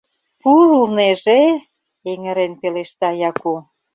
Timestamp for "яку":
3.29-3.53